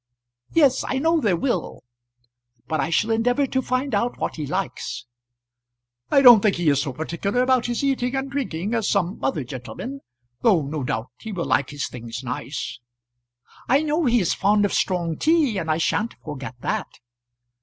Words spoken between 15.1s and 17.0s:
tea, and I sha'n't forget that."